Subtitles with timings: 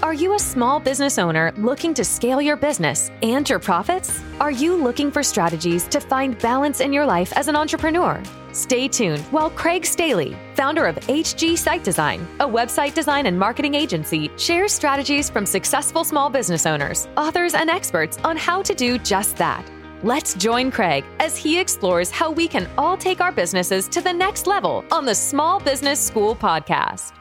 [0.00, 4.22] Are you a small business owner looking to scale your business and your profits?
[4.38, 8.22] Are you looking for strategies to find balance in your life as an entrepreneur?
[8.52, 13.74] Stay tuned while Craig Staley, founder of HG Site Design, a website design and marketing
[13.74, 18.98] agency, shares strategies from successful small business owners, authors, and experts on how to do
[18.98, 19.68] just that.
[20.04, 24.12] Let's join Craig as he explores how we can all take our businesses to the
[24.12, 27.14] next level on the Small Business School podcast.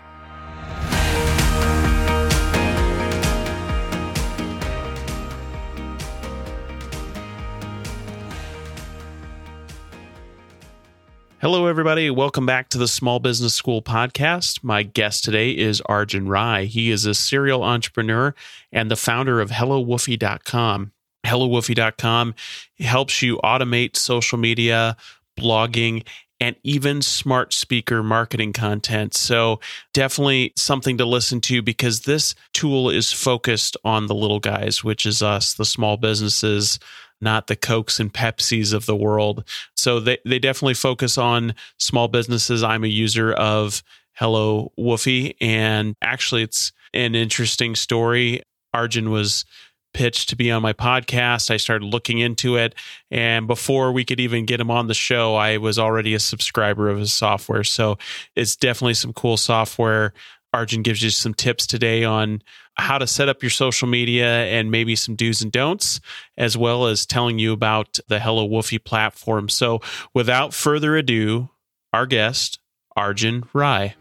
[11.49, 12.09] Hello, everybody.
[12.09, 14.65] Welcome back to the Small Business School podcast.
[14.65, 16.65] My guest today is Arjun Rai.
[16.65, 18.35] He is a serial entrepreneur
[18.73, 20.91] and the founder of HelloWoofy.com.
[21.25, 22.35] HelloWoofy.com
[22.79, 24.97] helps you automate social media,
[25.39, 26.05] blogging,
[26.41, 29.15] and even smart speaker marketing content.
[29.15, 29.61] So,
[29.93, 35.05] definitely something to listen to because this tool is focused on the little guys, which
[35.05, 36.77] is us, the small businesses,
[37.21, 39.43] not the Cokes and Pepsis of the world.
[39.75, 42.63] So they, they definitely focus on small businesses.
[42.63, 45.35] I'm a user of Hello Woofy.
[45.39, 48.41] And actually, it's an interesting story.
[48.73, 49.45] Arjun was
[49.93, 51.49] pitched to be on my podcast.
[51.49, 52.75] I started looking into it.
[53.09, 56.89] And before we could even get him on the show, I was already a subscriber
[56.89, 57.63] of his software.
[57.63, 57.97] So
[58.35, 60.13] it's definitely some cool software.
[60.53, 62.41] Arjun gives you some tips today on
[62.77, 65.99] how to set up your social media and maybe some do's and don'ts,
[66.37, 69.49] as well as telling you about the Hello Woofy platform.
[69.49, 69.81] So,
[70.13, 71.49] without further ado,
[71.93, 72.59] our guest,
[72.95, 73.95] Arjun Rai.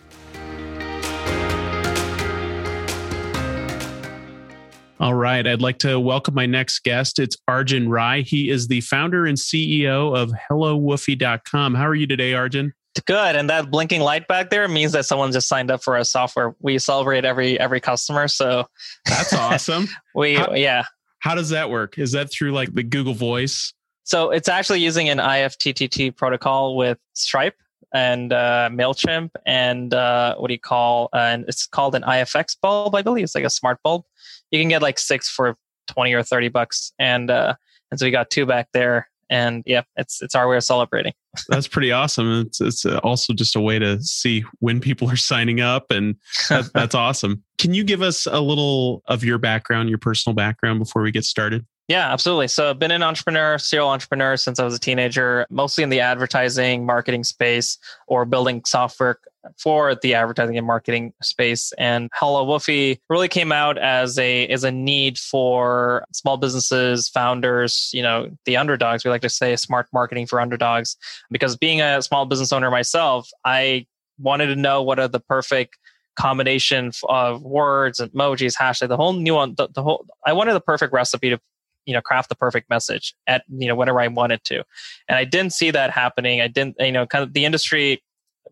[4.99, 5.47] All right.
[5.47, 7.19] I'd like to welcome my next guest.
[7.19, 8.23] It's Arjun Rai.
[8.23, 11.75] He is the founder and CEO of HelloWoofy.com.
[11.75, 12.73] How are you today, Arjun?
[13.05, 16.05] Good, and that blinking light back there means that someone just signed up for a
[16.05, 16.55] software.
[16.61, 18.67] We celebrate every every customer, so
[19.07, 19.89] that's awesome.
[20.15, 20.85] we how, yeah.
[21.19, 21.99] How does that work?
[21.99, 23.73] Is that through like the Google Voice?
[24.05, 27.57] So it's actually using an IFTTT protocol with Stripe
[27.93, 31.09] and uh, Mailchimp and uh, what do you call?
[31.13, 33.25] Uh, and it's called an IFX bulb, I believe.
[33.25, 34.05] It's like a smart bulb.
[34.51, 35.57] You can get like six for
[35.89, 37.55] twenty or thirty bucks, and uh,
[37.91, 41.13] and so we got two back there and yeah, it's it's our way of celebrating.
[41.49, 42.47] That's pretty awesome.
[42.47, 46.17] It's it's uh, also just a way to see when people are signing up, and
[46.49, 47.43] that, that's awesome.
[47.59, 51.25] Can you give us a little of your background, your personal background, before we get
[51.25, 51.67] started?
[51.89, 52.49] Yeah, absolutely.
[52.49, 56.01] So I've been an entrepreneur, serial entrepreneur since I was a teenager, mostly in the
[56.01, 59.21] advertising, marketing space or building software
[59.59, 61.73] for the advertising and marketing space.
[61.79, 67.91] And Hello Woofy really came out as a as a need for small businesses, founders,
[67.93, 69.05] you know, the underdogs.
[69.05, 70.97] We like to say smart marketing for underdogs.
[71.31, 73.87] Because being a small business owner myself, I
[74.19, 75.79] wanted to know what are the perfect
[76.17, 80.61] combination of words, emojis, hashtag, the whole new one, the, the whole I wanted the
[80.61, 81.39] perfect recipe to
[81.87, 84.65] you know craft the perfect message at you know whenever I wanted to,
[85.09, 86.41] and I didn't see that happening.
[86.41, 88.03] I didn't you know kind of the industry.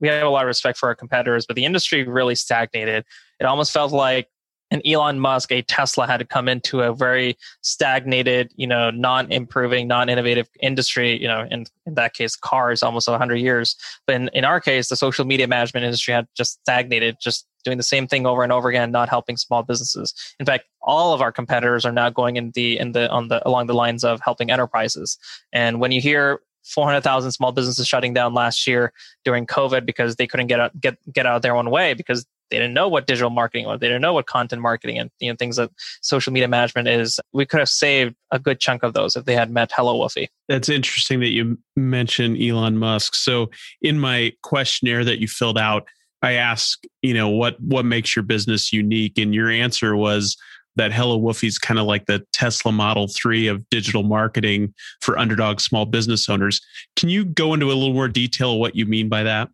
[0.04, 3.06] We have a lot of respect for our competitors, but the industry really stagnated.
[3.40, 4.28] It almost felt like
[4.70, 9.88] an Elon Musk, a Tesla had to come into a very stagnated, you know, non-improving,
[9.88, 13.76] non-innovative industry, you know, in, in that case, cars almost 100 years.
[14.06, 17.78] But in, in our case, the social media management industry had just stagnated, just doing
[17.78, 20.12] the same thing over and over again, not helping small businesses.
[20.38, 23.46] In fact, all of our competitors are now going in the in the on the
[23.48, 25.16] along the lines of helping enterprises.
[25.50, 28.92] And when you hear 400,000 small businesses shutting down last year
[29.24, 32.58] during COVID because they couldn't get out, get get out their own way because they
[32.58, 33.80] didn't know what digital marketing was.
[33.80, 35.70] They didn't know what content marketing and you know things that
[36.02, 37.18] social media management is.
[37.32, 40.28] We could have saved a good chunk of those if they had met Hello Woofy.
[40.48, 43.14] That's interesting that you mentioned Elon Musk.
[43.14, 43.50] So
[43.82, 45.86] in my questionnaire that you filled out,
[46.22, 50.36] I asked, you know, what what makes your business unique, and your answer was
[50.76, 55.60] that Hello Woofy's kind of like the Tesla Model 3 of digital marketing for underdog
[55.60, 56.60] small business owners.
[56.96, 59.48] Can you go into a little more detail what you mean by that?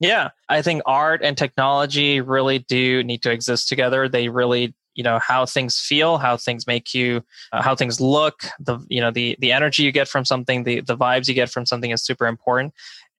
[0.00, 4.08] Yeah, I think art and technology really do need to exist together.
[4.08, 7.22] They really you know how things feel how things make you
[7.52, 10.80] uh, how things look the you know the the energy you get from something the
[10.80, 12.74] the vibes you get from something is super important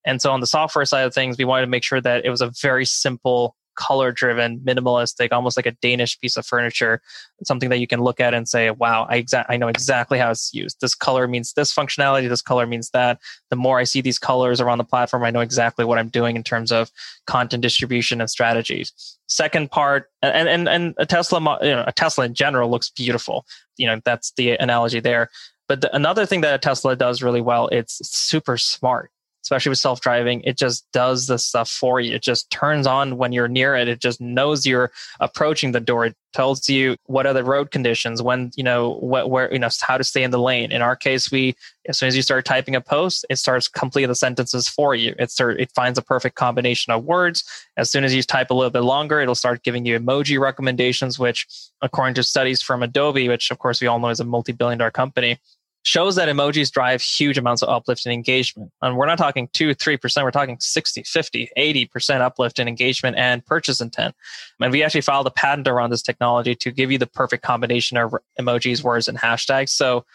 [0.06, 2.30] and so on the software side of things, we wanted to make sure that it
[2.30, 7.02] was a very simple, color driven, minimalistic, almost like a Danish piece of furniture,
[7.46, 10.30] something that you can look at and say, wow, I, exa- I know exactly how
[10.32, 10.82] it's used.
[10.82, 13.20] This color means this functionality, this color means that.
[13.50, 16.36] The more I see these colors around the platform, I know exactly what I'm doing
[16.36, 16.92] in terms of
[17.26, 18.92] content distribution and strategies.
[19.28, 23.46] Second part, and, and, and a Tesla, you know, a Tesla in general looks beautiful.
[23.78, 25.30] You know, that's the analogy there.
[25.70, 29.10] But the, another thing that a Tesla does really well, it's super smart
[29.50, 32.14] especially with self driving, it just does the stuff for you.
[32.14, 33.88] It just turns on when you're near it.
[33.88, 36.06] It just knows you're approaching the door.
[36.06, 39.70] It tells you what are the road conditions, when, you know, what, where, you know,
[39.82, 40.72] how to stay in the lane.
[40.72, 41.56] In our case, we,
[41.88, 45.16] as soon as you start typing a post, it starts completing the sentences for you.
[45.18, 47.44] It start, it finds a perfect combination of words.
[47.76, 51.18] As soon as you type a little bit longer, it'll start giving you emoji recommendations,
[51.18, 51.48] which
[51.82, 54.92] according to studies from Adobe, which of course we all know is a multi-billion dollar
[54.92, 55.40] company,
[55.84, 58.72] shows that emojis drive huge amounts of uplift in engagement.
[58.82, 63.46] And we're not talking 2 3%, we're talking 60, 50, 80% uplift in engagement and
[63.46, 64.16] purchase intent.
[64.60, 67.98] And we actually filed a patent around this technology to give you the perfect combination
[67.98, 69.70] of emojis, words, and hashtags.
[69.70, 70.06] So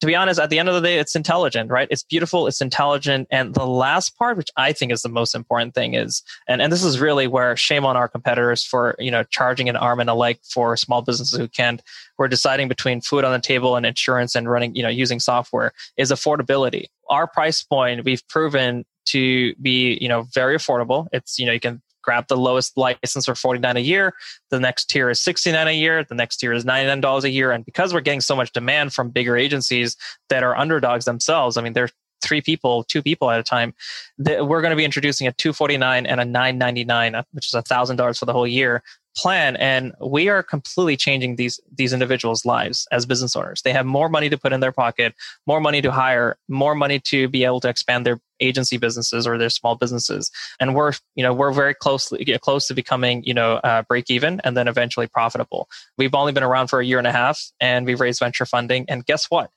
[0.00, 1.88] to be honest, at the end of the day, it's intelligent, right?
[1.90, 3.26] It's beautiful, it's intelligent.
[3.30, 6.72] And the last part, which I think is the most important thing is, and, and
[6.72, 10.08] this is really where shame on our competitors for, you know, charging an arm and
[10.08, 11.82] a leg for small businesses who can't,
[12.16, 15.72] we're deciding between food on the table and insurance and running, you know, using software
[15.96, 16.86] is affordability.
[17.10, 21.08] Our price point, we've proven to be, you know, very affordable.
[21.12, 24.14] It's, you know, you can grab the lowest license for 49 a year
[24.48, 27.52] the next tier is 69 a year the next tier is $99 a year.
[27.52, 29.94] And because we're getting so much demand from bigger agencies
[30.30, 31.90] that are underdogs themselves i mean they're
[32.22, 33.74] three people two people at a time
[34.18, 38.32] we're going to be introducing a 249 and a 999 which is $1000 for the
[38.32, 38.82] whole year
[39.18, 39.56] plan.
[39.56, 43.62] And we are completely changing these these individuals lives as business owners.
[43.62, 45.14] They have more money to put in their pocket
[45.46, 49.36] more money to hire more money to be able to expand their agency businesses or
[49.36, 50.30] their small businesses.
[50.60, 54.40] And we're you know we're very closely close to becoming you know uh, break even
[54.44, 55.68] and then eventually profitable.
[55.98, 58.84] We've only been around for a year and a half and we've raised venture funding.
[58.88, 59.50] And guess what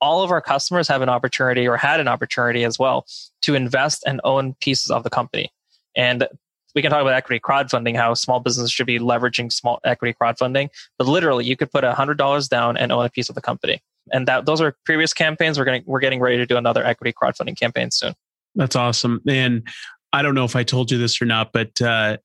[0.00, 3.06] all of our customers have an opportunity or had an opportunity as well
[3.42, 5.50] to invest and own pieces of the company
[5.96, 6.26] and
[6.74, 10.70] we can talk about equity crowdfunding, how small businesses should be leveraging small equity crowdfunding.
[10.98, 13.80] But literally, you could put hundred dollars down and own a piece of the company.
[14.12, 15.58] And that those are previous campaigns.
[15.58, 18.14] We're getting we're getting ready to do another equity crowdfunding campaign soon.
[18.54, 19.20] That's awesome.
[19.28, 19.66] And
[20.12, 22.18] I don't know if I told you this or not, but uh,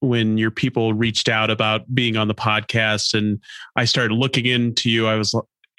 [0.00, 3.40] when your people reached out about being on the podcast, and
[3.74, 5.34] I started looking into you, I was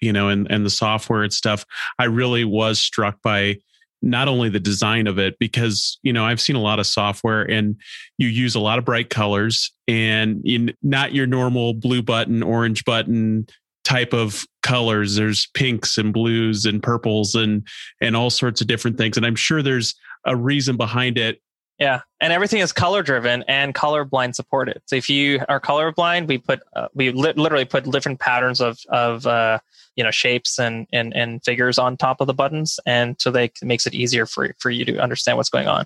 [0.05, 1.65] you know, and and the software and stuff.
[1.99, 3.57] I really was struck by
[4.01, 7.41] not only the design of it because you know i've seen a lot of software
[7.49, 7.75] and
[8.17, 10.43] you use a lot of bright colors and
[10.83, 13.47] not your normal blue button orange button
[13.83, 17.65] type of colors there's pinks and blues and purples and
[17.99, 21.39] and all sorts of different things and i'm sure there's a reason behind it
[21.79, 24.81] yeah, and everything is color driven and colorblind supported.
[24.85, 28.79] So if you are colorblind, we put uh, we li- literally put different patterns of
[28.89, 29.59] of uh,
[29.95, 33.51] you know shapes and, and and figures on top of the buttons, and so they
[33.61, 35.85] makes it easier for for you to understand what's going on.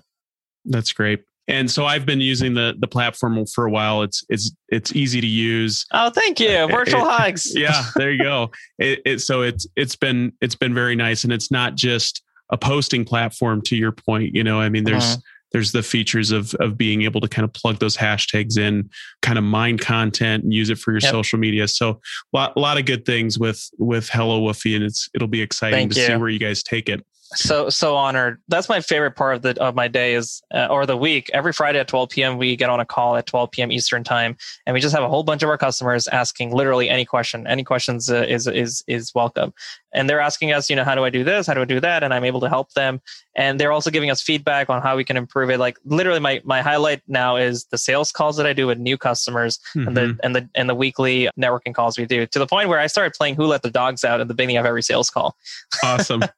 [0.64, 1.24] That's great.
[1.48, 4.02] And so I've been using the the platform for a while.
[4.02, 5.86] It's it's it's easy to use.
[5.92, 6.68] Oh, thank you.
[6.70, 7.52] Virtual it, hugs.
[7.58, 8.52] yeah, there you go.
[8.78, 12.56] It, it, so it's it's been it's been very nice, and it's not just a
[12.56, 13.60] posting platform.
[13.62, 15.20] To your point, you know, I mean, there's uh-huh
[15.52, 18.90] there's the features of of being able to kind of plug those hashtags in,
[19.22, 21.10] kind of mine content and use it for your yep.
[21.10, 21.68] social media.
[21.68, 25.42] So a lot, lot of good things with with Hello Woofy, and it's it'll be
[25.42, 26.06] exciting Thank to you.
[26.06, 27.04] see where you guys take it
[27.34, 28.40] so so honored.
[28.48, 31.30] That's my favorite part of the of my day is uh, or the week.
[31.32, 34.36] Every friday at 12 p.m we get on a call at 12 p.m eastern time
[34.66, 37.46] and we just have a whole bunch of our customers asking literally any question.
[37.46, 39.52] Any questions uh, is is is welcome.
[39.92, 41.46] And they're asking us you know how do i do this?
[41.46, 42.02] How do i do that?
[42.02, 43.00] And i'm able to help them.
[43.36, 45.58] And they're also giving us feedback on how we can improve it.
[45.58, 48.98] Like literally my my highlight now is the sales calls that i do with new
[48.98, 49.88] customers mm-hmm.
[49.88, 50.20] and the mm-hmm.
[50.24, 53.12] and the and the weekly networking calls we do to the point where i started
[53.12, 55.36] playing who let the dogs out at the beginning of every sales call.
[55.84, 56.22] Awesome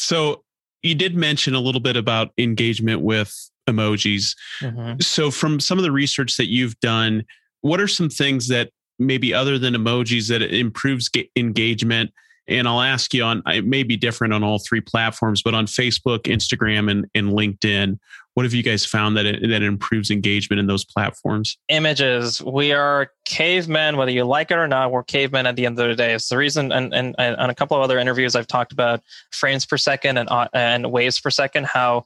[0.00, 0.44] So
[0.82, 4.34] you did mention a little bit about engagement with emojis.
[4.60, 5.00] Mm-hmm.
[5.00, 7.24] So from some of the research that you've done,
[7.60, 12.12] what are some things that maybe other than emojis that improves engagement?
[12.50, 15.66] And I'll ask you on it may be different on all three platforms, but on
[15.66, 17.98] Facebook, Instagram, and, and LinkedIn,
[18.34, 21.58] what have you guys found that it, that improves engagement in those platforms?
[21.68, 22.42] Images.
[22.42, 24.92] We are cavemen, whether you like it or not.
[24.92, 26.14] We're cavemen at the end of the day.
[26.14, 26.72] It's the reason.
[26.72, 30.16] And, and, and on a couple of other interviews, I've talked about frames per second
[30.16, 31.66] and uh, and waves per second.
[31.66, 32.04] How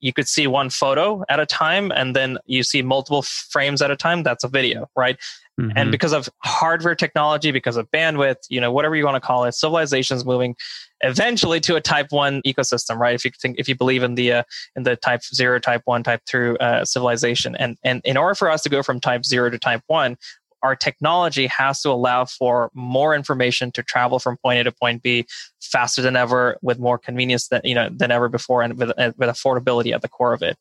[0.00, 3.90] you could see one photo at a time, and then you see multiple frames at
[3.90, 4.22] a time.
[4.22, 5.16] That's a video, right?
[5.60, 5.76] Mm-hmm.
[5.76, 9.44] And because of hardware technology, because of bandwidth, you know, whatever you want to call
[9.44, 10.56] it, civilization's moving
[11.02, 13.14] eventually to a type one ecosystem, right?
[13.14, 14.42] If you think, if you believe in the uh,
[14.76, 18.50] in the type zero, type one, type two uh, civilization, and and in order for
[18.50, 20.16] us to go from type zero to type one,
[20.62, 25.02] our technology has to allow for more information to travel from point A to point
[25.02, 25.26] B
[25.60, 29.12] faster than ever, with more convenience than you know than ever before, and with uh,
[29.18, 30.56] with affordability at the core of it.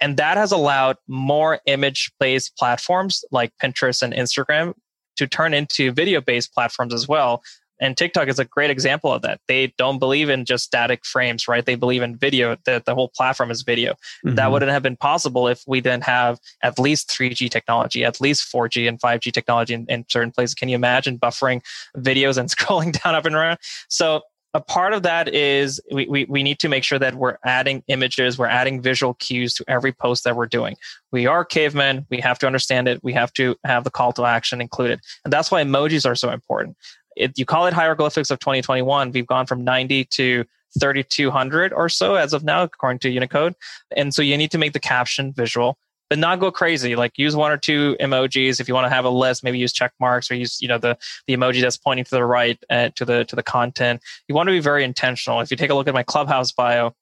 [0.00, 4.74] And that has allowed more image based platforms like Pinterest and Instagram
[5.16, 7.42] to turn into video based platforms as well
[7.78, 9.40] And TikTok is a great example of that.
[9.48, 11.64] They don't believe in just static frames, right?
[11.64, 13.92] They believe in video, that the whole platform is video.
[14.24, 14.36] Mm-hmm.
[14.36, 18.50] That wouldn't have been possible if we didn't have at least 3G technology, at least
[18.52, 20.54] 4G and 5G technology in, in certain places.
[20.54, 21.62] Can you imagine buffering
[21.96, 23.58] videos and scrolling down up and around?
[23.88, 24.22] So
[24.56, 27.84] a part of that is we, we, we need to make sure that we're adding
[27.88, 30.76] images, we're adding visual cues to every post that we're doing.
[31.12, 32.06] We are cavemen.
[32.08, 33.04] We have to understand it.
[33.04, 35.00] We have to have the call to action included.
[35.24, 36.78] And that's why emojis are so important.
[37.18, 39.12] It, you call it hieroglyphics of 2021.
[39.12, 40.44] We've gone from 90 to
[40.80, 43.54] 3,200 or so as of now, according to Unicode.
[43.94, 45.76] And so you need to make the caption visual
[46.08, 46.96] but not go crazy.
[46.96, 48.60] Like use one or two emojis.
[48.60, 50.78] If you want to have a list, maybe use check marks or use, you know,
[50.78, 50.96] the,
[51.26, 54.00] the emoji that's pointing to the right uh, to the, to the content.
[54.28, 55.40] You want to be very intentional.
[55.40, 56.94] If you take a look at my clubhouse bio,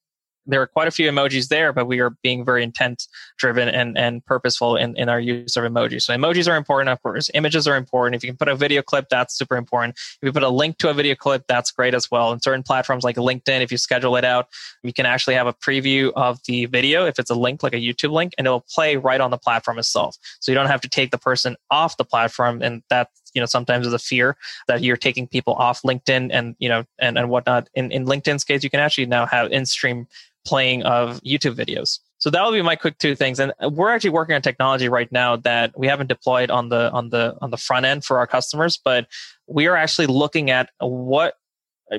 [0.46, 3.06] there are quite a few emojis there, but we are being very intent
[3.38, 6.02] driven and, and purposeful in, in our use of emojis.
[6.02, 7.30] So emojis are important, of course.
[7.34, 8.16] Images are important.
[8.16, 9.96] If you can put a video clip, that's super important.
[9.96, 12.32] If you put a link to a video clip, that's great as well.
[12.32, 14.48] In certain platforms like LinkedIn, if you schedule it out,
[14.82, 17.80] you can actually have a preview of the video if it's a link, like a
[17.80, 20.16] YouTube link, and it'll play right on the platform itself.
[20.40, 22.62] So you don't have to take the person off the platform.
[22.62, 24.36] And that you know sometimes is a fear
[24.68, 28.44] that you're taking people off linkedin and you know and, and whatnot in, in linkedin's
[28.44, 30.06] case you can actually now have in stream
[30.44, 31.98] playing of YouTube videos.
[32.18, 33.38] So that would be my quick two things.
[33.38, 37.10] And we're actually working on technology right now that we haven't deployed on the on
[37.10, 39.06] the on the front end for our customers, but
[39.46, 41.34] we are actually looking at what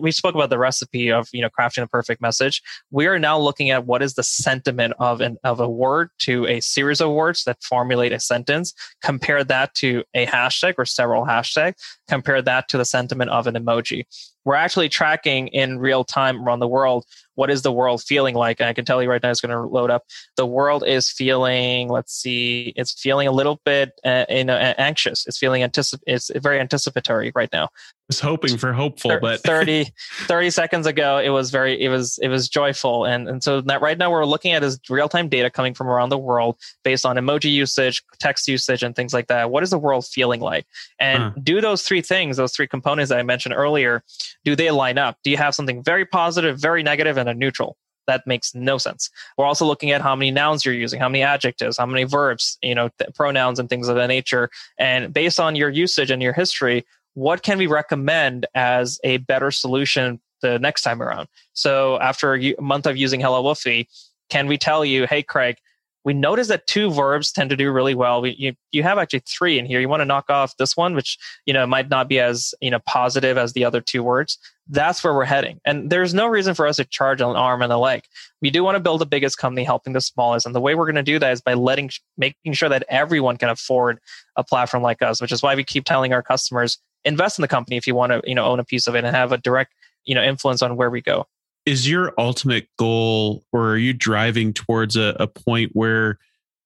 [0.01, 2.61] we spoke about the recipe of you know crafting the perfect message
[2.91, 6.45] we are now looking at what is the sentiment of an of a word to
[6.47, 8.73] a series of words that formulate a sentence
[9.03, 11.75] compare that to a hashtag or several hashtags
[12.07, 14.05] compare that to the sentiment of an emoji
[14.43, 18.59] we're actually tracking in real time around the world what is the world feeling like?
[18.59, 20.03] And I can tell you right now, it's going to load up.
[20.37, 25.25] The world is feeling, let's see, it's feeling a little bit uh, you know, anxious.
[25.27, 27.65] It's feeling anticip- It's very anticipatory right now.
[27.65, 29.87] I was hoping for hopeful, but 30,
[30.27, 33.05] 30 seconds ago, it was very, it was, it was joyful.
[33.05, 35.87] And, and so that right now we're looking at is real time data coming from
[35.87, 39.49] around the world based on emoji usage, text usage, and things like that.
[39.49, 40.67] What is the world feeling like?
[40.99, 41.31] And huh.
[41.41, 44.03] do those three things, those three components that I mentioned earlier,
[44.43, 45.17] do they line up?
[45.23, 47.77] Do you have something very positive, very negative, and a neutral?
[48.07, 49.09] That makes no sense.
[49.37, 52.57] We're also looking at how many nouns you're using, how many adjectives, how many verbs,
[52.61, 54.49] you know, th- pronouns and things of that nature.
[54.77, 59.49] And based on your usage and your history, what can we recommend as a better
[59.49, 61.27] solution the next time around?
[61.53, 63.87] So after a month of using Hello Woofy,
[64.29, 65.57] can we tell you, hey, Craig,
[66.05, 68.21] we notice that two verbs tend to do really well.
[68.21, 69.81] We, you, you have actually three in here.
[69.81, 72.69] You want to knock off this one, which, you know, might not be as, you
[72.69, 74.37] know, positive as the other two words.
[74.67, 75.59] That's where we're heading.
[75.65, 78.03] And there's no reason for us to charge an arm and a leg.
[78.39, 80.45] We do want to build the biggest company helping the smallest.
[80.45, 83.37] And the way we're going to do that is by letting, making sure that everyone
[83.37, 83.99] can afford
[84.35, 87.47] a platform like us, which is why we keep telling our customers, invest in the
[87.47, 89.39] company if you want to, you know, own a piece of it and have a
[89.39, 91.27] direct, you know, influence on where we go
[91.65, 96.19] is your ultimate goal or are you driving towards a, a point where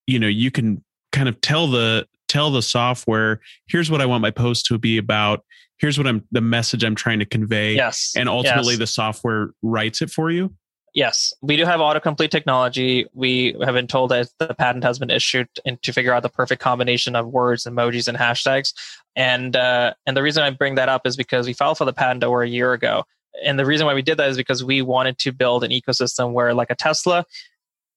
[0.06, 4.22] you know you can kind of tell the tell the software here's what i want
[4.22, 5.44] my post to be about.
[5.78, 8.12] Here's what i'm the message i'm trying to convey yes.
[8.16, 8.78] and ultimately yes.
[8.78, 10.54] the software writes it for you?
[10.92, 11.32] Yes.
[11.40, 13.06] We do have autocomplete technology.
[13.14, 16.28] We have been told that the patent has been issued and to figure out the
[16.28, 18.72] perfect combination of words emojis and hashtags.
[19.14, 21.92] And uh, and the reason i bring that up is because we filed for the
[21.92, 23.04] patent over a year ago
[23.44, 26.32] and the reason why we did that is because we wanted to build an ecosystem
[26.32, 27.24] where like a tesla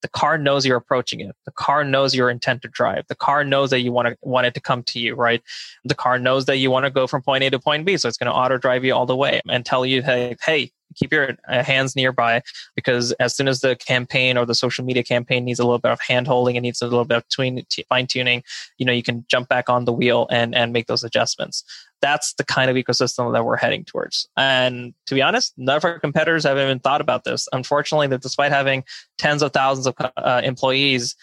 [0.03, 1.33] the car knows you're approaching it.
[1.45, 3.05] The car knows your intent to drive.
[3.07, 5.41] The car knows that you want to want it to come to you right?
[5.85, 8.07] The car knows that you want to go from point a to point b so
[8.07, 11.11] it's going to auto drive you all the way and tell you hey hey keep
[11.11, 12.41] your uh, hands nearby
[12.75, 15.91] because as soon as the campaign or the social media campaign needs a little bit
[15.91, 18.43] of hand holding, it needs a little bit of fine tuning,
[18.77, 21.63] you know, you can jump back on the wheel and, and make those adjustments.
[22.03, 24.27] That's the kind of ecosystem that we're heading towards.
[24.35, 27.47] And to be honest, none of our competitors have even thought about this.
[27.53, 28.83] Unfortunately, that despite having
[29.17, 31.15] tens of thousands of uh, employees,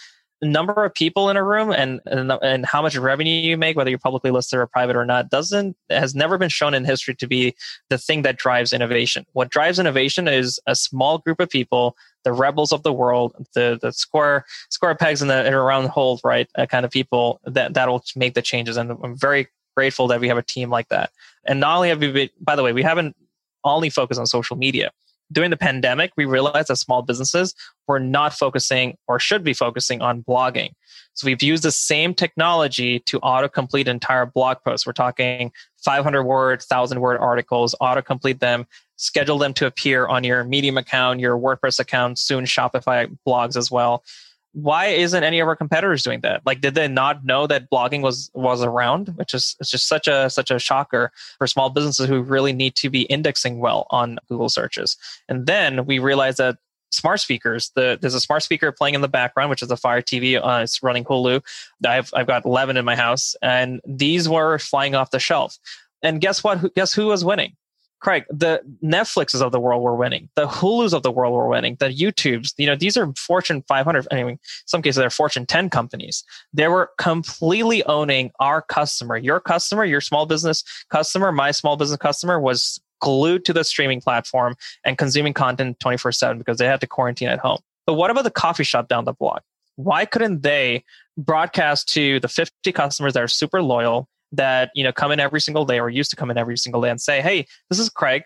[0.43, 3.91] number of people in a room and, and, and how much revenue you make, whether
[3.91, 7.27] you're publicly listed or private or not, doesn't has never been shown in history to
[7.27, 7.55] be
[7.91, 9.27] the thing that drives innovation.
[9.33, 13.79] What drives innovation is a small group of people, the rebels of the world, the
[13.81, 16.49] the square square pegs in the in a round hole, right?
[16.57, 18.77] Uh, kind of people that that will make the changes.
[18.79, 19.49] And I'm very
[19.81, 21.11] grateful that we have a team like that.
[21.47, 23.17] And not only have we, been, by the way, we haven't
[23.65, 24.91] only focused on social media
[25.33, 27.55] during the pandemic, we realized that small businesses
[27.87, 30.71] were not focusing or should be focusing on blogging.
[31.15, 34.87] So we've used the same technology to autocomplete entire blog posts.
[34.87, 35.53] We're talking
[35.85, 41.21] 500 word, 1000 word articles, autocomplete them, schedule them to appear on your Medium account,
[41.21, 44.05] your WordPress account, soon Shopify blogs as well.
[44.53, 46.43] Why isn't any of our competitors doing that?
[46.45, 49.09] Like did they not know that blogging was was around?
[49.17, 52.75] Which is it's just such a such a shocker for small businesses who really need
[52.77, 54.97] to be indexing well on google searches.
[55.29, 56.59] And then we realized that
[56.93, 60.03] smart speakers the, there's a smart speaker playing in the background which is a fire
[60.03, 61.41] tv uh, it's running hulu.
[61.87, 65.59] I've i've got 11 in my house and these were flying off the shelf.
[66.03, 66.75] And guess what?
[66.75, 67.57] Guess who was winning
[68.01, 71.77] Craig, the Netflixes of the world were winning, the Hulus of the world were winning,
[71.79, 72.55] the YouTubes.
[72.57, 74.09] You know, these are Fortune 500.
[74.11, 76.25] I mean, some cases they're Fortune 10 companies.
[76.53, 79.17] They were completely owning our customer.
[79.17, 84.01] Your customer, your small business customer, my small business customer was glued to the streaming
[84.01, 87.59] platform and consuming content 24 7 because they had to quarantine at home.
[87.87, 89.43] But what about the coffee shop down the block?
[89.77, 90.85] Why couldn't they
[91.17, 95.41] broadcast to the 50 customers that are super loyal that you know come in every
[95.41, 97.89] single day or used to come in every single day and say hey this is
[97.89, 98.23] craig.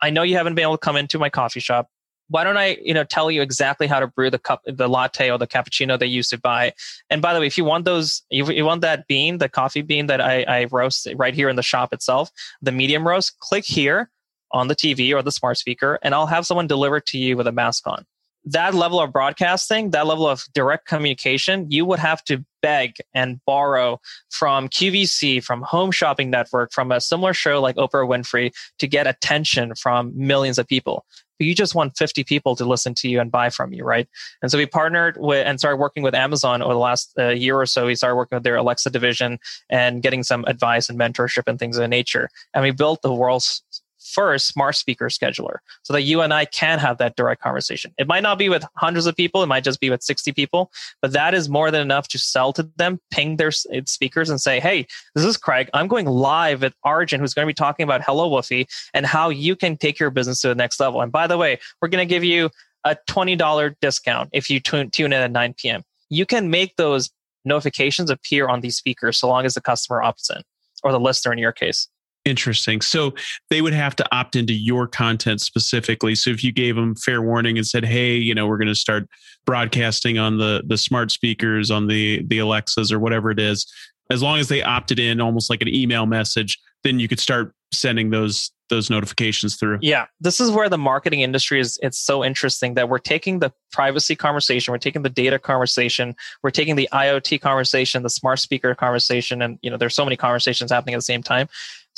[0.00, 1.88] I know you haven't been able to come into my coffee shop.
[2.28, 5.30] Why don't i you know tell you exactly how to brew the cup the latte
[5.30, 6.72] or the cappuccino they used to buy?
[7.10, 9.82] And by the way if you want those you, you want that bean the coffee
[9.82, 13.64] bean that I, I roast right here in the shop itself the medium roast click
[13.64, 14.10] here
[14.50, 17.36] on the tv or the smart speaker and i'll have someone deliver it to you
[17.36, 18.06] with a mask on
[18.52, 23.40] that level of broadcasting, that level of direct communication, you would have to beg and
[23.46, 24.00] borrow
[24.30, 29.06] from QVC, from Home Shopping Network, from a similar show like Oprah Winfrey to get
[29.06, 31.04] attention from millions of people.
[31.38, 34.08] But you just want 50 people to listen to you and buy from you, right?
[34.42, 37.60] And so we partnered with and started working with Amazon over the last uh, year
[37.60, 37.86] or so.
[37.86, 39.38] We started working with their Alexa division
[39.70, 42.28] and getting some advice and mentorship and things of that nature.
[42.54, 43.62] And we built the world's
[43.98, 47.92] first smart speaker scheduler so that you and I can have that direct conversation.
[47.98, 50.70] It might not be with hundreds of people, it might just be with 60 people,
[51.02, 54.60] but that is more than enough to sell to them, ping their speakers and say,
[54.60, 55.68] hey, this is Craig.
[55.74, 59.28] I'm going live with Arjun, who's going to be talking about Hello Woofy and how
[59.28, 61.00] you can take your business to the next level.
[61.00, 62.50] And by the way, we're going to give you
[62.84, 65.82] a $20 discount if you tune, tune in at 9 p.m.
[66.10, 67.10] You can make those
[67.44, 70.42] notifications appear on these speakers so long as the customer opts in
[70.82, 71.88] or the listener in your case.
[72.28, 72.82] Interesting.
[72.82, 73.14] So
[73.48, 76.14] they would have to opt into your content specifically.
[76.14, 78.74] So if you gave them fair warning and said, "Hey, you know, we're going to
[78.74, 79.08] start
[79.46, 83.66] broadcasting on the the smart speakers, on the the Alexas or whatever it is,"
[84.10, 87.54] as long as they opted in, almost like an email message, then you could start
[87.72, 89.78] sending those those notifications through.
[89.80, 91.78] Yeah, this is where the marketing industry is.
[91.82, 96.50] It's so interesting that we're taking the privacy conversation, we're taking the data conversation, we're
[96.50, 100.70] taking the IoT conversation, the smart speaker conversation, and you know, there's so many conversations
[100.70, 101.48] happening at the same time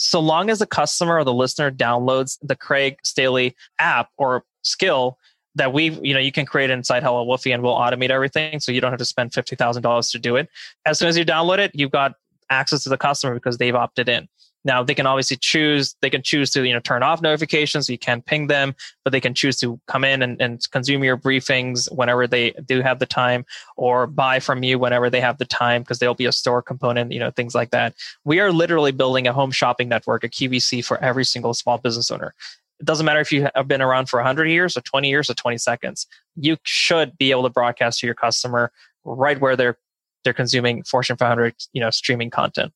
[0.03, 5.19] so long as the customer or the listener downloads the Craig Staley app or skill
[5.57, 8.73] that we you know you can create inside Hello Woofy and we'll automate everything so
[8.73, 10.49] you don't have to spend fifty thousand dollars to do it.
[10.87, 12.15] As soon as you download it, you've got
[12.49, 14.27] access to the customer because they've opted in.
[14.65, 17.89] Now they can obviously choose, they can choose to, you know, turn off notifications.
[17.89, 21.17] You can't ping them, but they can choose to come in and, and consume your
[21.17, 23.47] briefings whenever they do have the time
[23.77, 27.13] or buy from you whenever they have the time because there'll be a store component,
[27.13, 27.95] you know, things like that.
[28.25, 32.11] We are literally building a home shopping network, a QVC for every single small business
[32.11, 32.35] owner.
[32.81, 35.35] It doesn't matter if you have been around for 100 years or 20 years or
[35.35, 36.07] 20 seconds.
[36.37, 38.73] You should be able to broadcast to your customer
[39.05, 39.77] right where they're
[40.23, 42.73] they're consuming Fortune 500, you know, streaming content.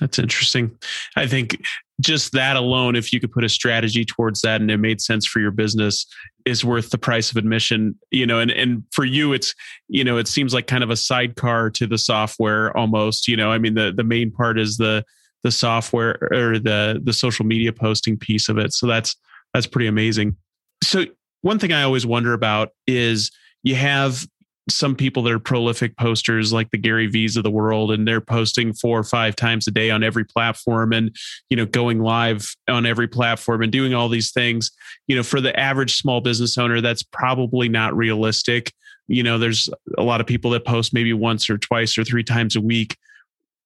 [0.00, 0.76] That's interesting.
[1.16, 1.60] I think
[2.00, 5.26] just that alone, if you could put a strategy towards that and it made sense
[5.26, 6.06] for your business,
[6.44, 7.98] is worth the price of admission.
[8.10, 9.54] You know, and and for you, it's
[9.88, 13.26] you know, it seems like kind of a sidecar to the software almost.
[13.26, 15.04] You know, I mean, the the main part is the
[15.42, 18.72] the software or the the social media posting piece of it.
[18.72, 19.16] So that's
[19.52, 20.36] that's pretty amazing.
[20.82, 21.06] So
[21.42, 23.30] one thing I always wonder about is
[23.62, 24.26] you have
[24.70, 28.20] some people that are prolific posters like the Gary V's of the world and they're
[28.20, 31.14] posting four or five times a day on every platform and
[31.50, 34.70] you know going live on every platform and doing all these things.
[35.06, 38.72] You know for the average small business owner that's probably not realistic.
[39.06, 42.24] You know there's a lot of people that post maybe once or twice or three
[42.24, 42.96] times a week.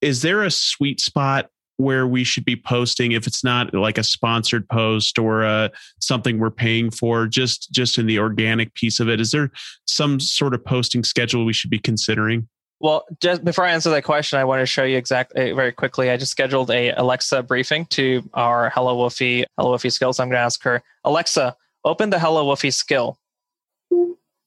[0.01, 1.49] Is there a sweet spot
[1.83, 5.69] where we should be posting if it's not like a sponsored post or uh,
[6.01, 9.51] something we're paying for just just in the organic piece of it is there
[9.87, 12.49] some sort of posting schedule we should be considering
[12.83, 15.71] well, just before I answer that question, I want to show you exactly uh, very
[15.71, 16.11] quickly.
[16.11, 20.19] I just scheduled a Alexa briefing to our Hello Woofy Hello Woofy skills.
[20.19, 23.19] I'm going to ask her, Alexa, open the Hello Woofy skill.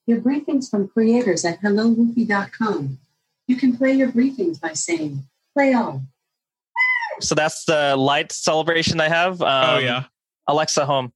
[0.06, 2.98] Your briefings from creators at HelloWoofy.com.
[3.48, 6.02] You can play your briefings by saying, play all.
[7.19, 9.41] So that's the light celebration I have.
[9.41, 10.04] Oh, um, oh yeah.
[10.47, 11.12] Alexa home.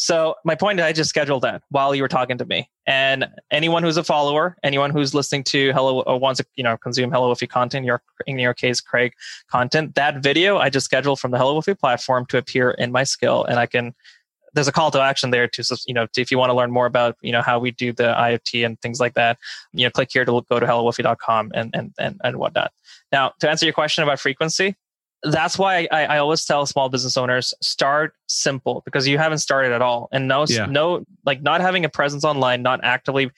[0.00, 2.70] So my point is, I just scheduled that while you were talking to me.
[2.86, 6.76] And anyone who's a follower, anyone who's listening to Hello or wants to, you know,
[6.76, 9.12] consume Hello Woofy content, your in your case, Craig
[9.50, 13.02] content, that video I just scheduled from the Hello Woofy platform to appear in my
[13.02, 13.92] skill, and I can
[14.54, 16.70] there's a call to action there to you know to, if you want to learn
[16.70, 19.36] more about you know how we do the IoT and things like that,
[19.72, 22.72] you know click here to go to hellowoofy.com and and and and whatnot.
[23.10, 24.76] Now to answer your question about frequency,
[25.22, 29.72] that's why I, I, always tell small business owners start simple because you haven't started
[29.72, 30.08] at all.
[30.12, 30.66] And no yeah.
[30.66, 33.30] no like not having a presence online not actively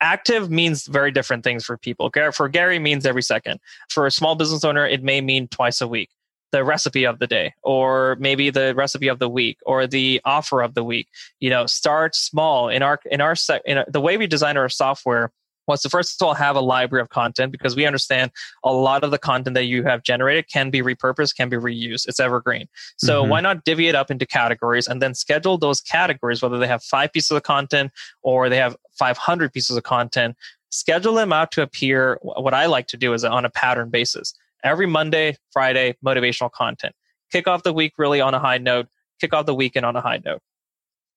[0.00, 2.10] active means very different things for people.
[2.32, 3.60] For gary means every second.
[3.88, 6.10] For a small business owner it may mean twice a week
[6.50, 10.62] the recipe of the day or maybe the recipe of the week or the offer
[10.62, 11.08] of the week.
[11.40, 12.68] You know start small.
[12.68, 13.34] In our in our,
[13.66, 15.30] in our the way we design our software
[15.66, 18.30] was to first of all have a library of content because we understand
[18.64, 22.08] a lot of the content that you have generated can be repurposed, can be reused.
[22.08, 22.68] It's evergreen.
[22.96, 23.30] So mm-hmm.
[23.30, 26.82] why not divvy it up into categories and then schedule those categories, whether they have
[26.82, 30.36] five pieces of content or they have 500 pieces of content,
[30.70, 32.18] schedule them out to appear.
[32.22, 34.34] What I like to do is on a pattern basis.
[34.64, 36.94] Every Monday, Friday, motivational content.
[37.30, 38.88] Kick off the week really on a high note,
[39.20, 40.40] kick off the weekend on a high note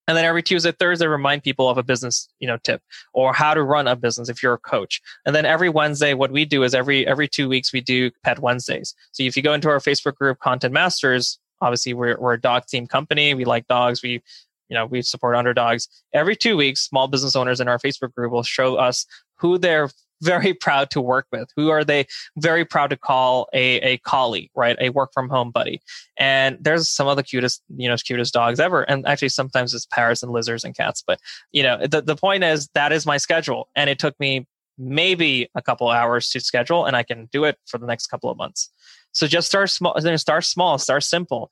[0.08, 2.82] and then every tuesday thursday remind people of a business you know tip
[3.14, 5.02] or how to run a business if you're a coach.
[5.26, 8.40] And then every wednesday what we do is every every two weeks we do pet
[8.40, 8.94] wednesdays.
[9.12, 12.66] So if you go into our facebook group content masters obviously we're, we're a dog
[12.68, 13.34] team company.
[13.34, 14.02] We like dogs.
[14.02, 14.22] We
[14.70, 15.88] you know we support underdogs.
[16.14, 19.90] Every two weeks small business owners in our facebook group will show us who their
[20.22, 21.50] very proud to work with?
[21.56, 24.78] Who are they very proud to call a, a collie, right?
[24.80, 25.82] A work from home buddy.
[26.18, 28.84] And there's some of the cutest, you know, cutest dogs ever.
[28.84, 31.04] And actually sometimes it's parrots and lizards and cats.
[31.06, 31.20] But,
[31.52, 33.70] you know, the, the point is that is my schedule.
[33.76, 34.48] And it took me
[34.78, 38.30] maybe a couple hours to schedule and I can do it for the next couple
[38.30, 38.70] of months.
[39.14, 41.50] So just start small, start small, start simple.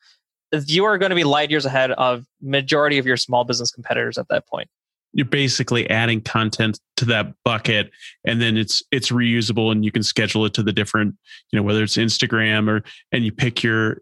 [0.52, 4.18] You are going to be light years ahead of majority of your small business competitors
[4.18, 4.70] at that point
[5.14, 7.92] you're basically adding content to that bucket
[8.26, 11.16] and then it's it's reusable and you can schedule it to the different
[11.52, 14.00] you know whether it's instagram or and you pick your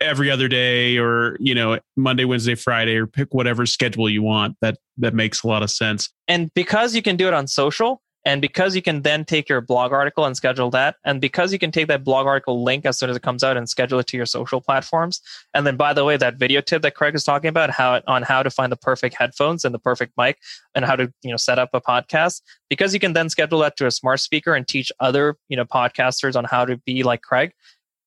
[0.00, 4.56] every other day or you know monday wednesday friday or pick whatever schedule you want.
[4.60, 6.10] That that makes a lot of sense.
[6.28, 9.60] And because you can do it on social and because you can then take your
[9.60, 12.98] blog article and schedule that, and because you can take that blog article link as
[12.98, 15.20] soon as it comes out and schedule it to your social platforms.
[15.52, 18.22] And then, by the way, that video tip that Craig is talking about, how on
[18.22, 20.38] how to find the perfect headphones and the perfect mic,
[20.74, 23.76] and how to you know set up a podcast, because you can then schedule that
[23.76, 27.22] to a smart speaker and teach other you know podcasters on how to be like
[27.22, 27.52] Craig.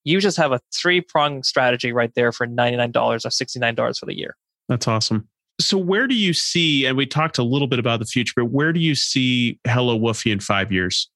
[0.04, 3.60] You just have a three prong strategy right there for ninety nine dollars or sixty
[3.60, 4.36] nine dollars for the year.
[4.68, 5.30] That's awesome.
[5.60, 8.46] So where do you see, and we talked a little bit about the future, but
[8.46, 11.10] where do you see Hello Woofy in five years?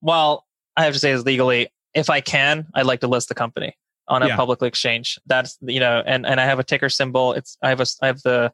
[0.00, 3.34] Well, I have to say is legally, if I can, I'd like to list the
[3.34, 3.76] company
[4.08, 4.36] on a yeah.
[4.36, 5.18] public exchange.
[5.26, 7.34] That's you know, and and I have a ticker symbol.
[7.34, 8.52] It's I have a I have the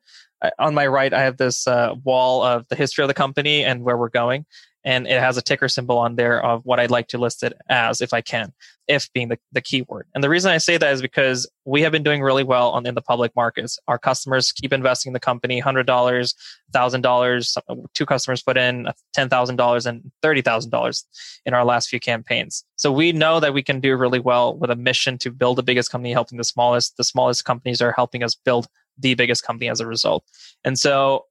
[0.58, 3.82] on my right I have this uh, wall of the history of the company and
[3.82, 4.44] where we're going,
[4.84, 7.52] and it has a ticker symbol on there of what I'd like to list it
[7.68, 8.52] as if I can,
[8.86, 10.06] if being the, the keyword.
[10.14, 12.86] And the reason I say that is because we have been doing really well on
[12.86, 13.78] in the public markets.
[13.88, 17.86] Our customers keep investing in the company, $100, $1,000.
[17.94, 21.04] Two customers put in $10,000 and $30,000
[21.44, 22.64] in our last few campaigns.
[22.76, 25.62] So we know that we can do really well with a mission to build the
[25.62, 26.96] biggest company, helping the smallest.
[26.96, 30.24] The smallest companies are helping us build the biggest company as a result.
[30.64, 31.26] And so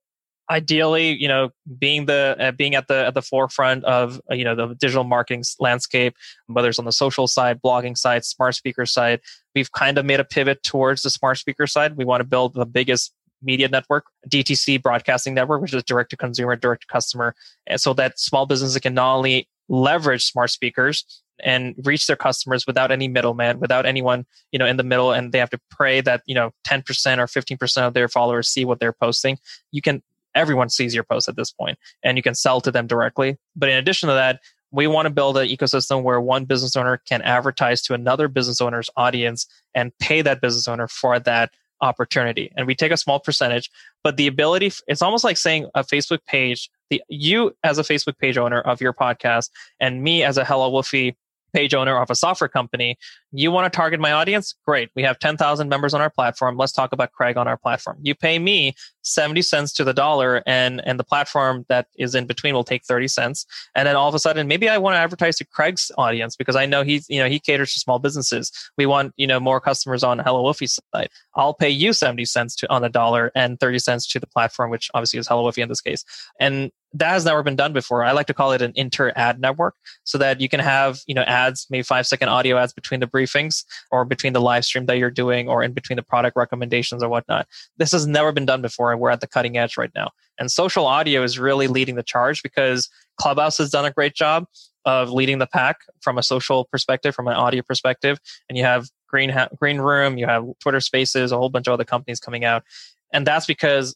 [0.50, 4.44] ideally you know being the uh, being at the at the forefront of uh, you
[4.44, 6.16] know the digital marketing landscape
[6.48, 9.20] whether it's on the social side blogging side smart speaker side
[9.56, 12.54] we've kind of made a pivot towards the smart speaker side we want to build
[12.54, 17.36] the biggest media network dtc broadcasting network which is direct to consumer direct to customer
[17.68, 22.66] and so that small businesses can not only leverage smart speakers and reach their customers
[22.66, 26.02] without any middleman, without anyone, you know, in the middle and they have to pray
[26.02, 26.82] that, you know, 10%
[27.20, 29.38] or 15% of their followers see what they're posting.
[29.72, 30.02] You can
[30.38, 33.38] everyone sees your post at this point and you can sell to them directly.
[33.56, 34.39] But in addition to that,
[34.71, 38.62] we want to build an ecosystem where one business owner can advertise to another business
[38.62, 42.52] owner's audience and pay that business owner for that opportunity.
[42.56, 43.69] And we take a small percentage,
[44.04, 48.17] but the ability, it's almost like saying a Facebook page, the you as a Facebook
[48.17, 51.15] page owner of your podcast and me as a Hello Woofy
[51.54, 52.97] page owner of a software company,
[53.32, 54.56] you want to target my audience?
[54.66, 54.90] Great.
[54.96, 56.58] We have 10,000 members on our platform.
[56.58, 57.98] Let's talk about Craig on our platform.
[58.02, 62.26] You pay me 70 cents to the dollar and, and the platform that is in
[62.26, 63.46] between will take 30 cents.
[63.76, 66.56] And then all of a sudden, maybe I want to advertise to Craig's audience because
[66.56, 68.52] I know he's, you know, he caters to small businesses.
[68.78, 71.10] We want, you know, more customers on Hello Woofy's side.
[71.36, 74.70] I'll pay you 70 cents to on the dollar and 30 cents to the platform,
[74.72, 76.04] which obviously is Hello Woofy in this case.
[76.40, 78.04] And that has never been done before.
[78.04, 81.13] I like to call it an inter ad network so that you can have, you
[81.13, 84.86] know, ads, maybe five second audio ads between the briefings or between the live stream
[84.86, 87.48] that you're doing or in between the product recommendations or whatnot.
[87.78, 88.92] This has never been done before.
[88.92, 90.12] And we're at the cutting edge right now.
[90.40, 94.46] And social audio is really leading the charge because Clubhouse has done a great job
[94.86, 98.20] of leading the pack from a social perspective, from an audio perspective.
[98.48, 101.84] And you have Green, Green Room, you have Twitter Spaces, a whole bunch of other
[101.84, 102.63] companies coming out.
[103.12, 103.96] And that's because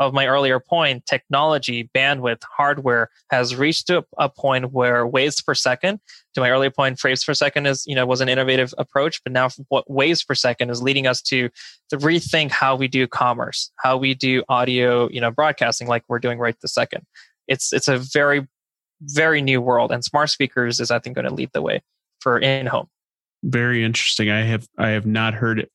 [0.00, 5.54] of my earlier point, technology, bandwidth, hardware has reached to a point where waves per
[5.54, 6.00] second,
[6.34, 9.32] to my earlier point, frames per second is, you know, was an innovative approach, but
[9.32, 11.50] now what waves per second is leading us to,
[11.90, 16.18] to rethink how we do commerce, how we do audio, you know, broadcasting like we're
[16.18, 17.04] doing right this second.
[17.46, 18.48] It's, it's a very,
[19.02, 21.82] very new world and smart speakers is, I think, going to lead the way
[22.20, 22.88] for in home.
[23.42, 24.30] Very interesting.
[24.30, 25.68] I have, I have not heard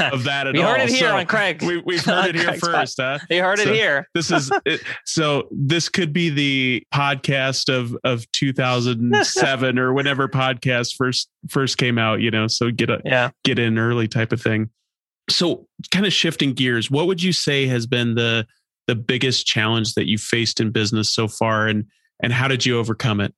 [0.00, 0.70] of that at we all.
[0.72, 1.62] heard it here So on Craig.
[1.62, 3.18] We, have heard it here Craig's first, huh?
[3.30, 4.08] You heard So- it here.
[4.14, 5.48] This is it, so.
[5.50, 12.20] This could be the podcast of of 2007 or whenever podcast first first came out.
[12.20, 13.30] You know, so get a Yeah.
[13.44, 14.70] get in early type of thing.
[15.30, 18.46] So, kind of shifting gears, what would you say has been the
[18.88, 21.84] the biggest challenge that you faced in business so far, and
[22.22, 23.32] and how did you overcome it?